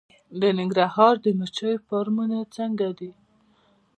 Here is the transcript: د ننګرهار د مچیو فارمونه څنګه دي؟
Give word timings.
د 0.39 0.41
ننګرهار 0.57 1.13
د 1.23 1.27
مچیو 1.39 1.83
فارمونه 1.87 2.37
څنګه 2.55 2.87
دي؟ 2.99 3.11